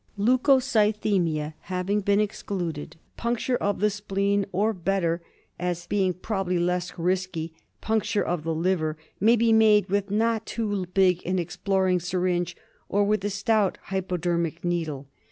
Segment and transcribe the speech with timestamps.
[0.17, 5.21] Leucocythemia having been excluded, puncture of the spleen or, better,
[5.59, 10.87] as being probably less risky, puncture of the liver may be made with not too
[10.95, 12.57] big an exploring syringe,
[12.89, 15.07] or with a stout hypodermic needle.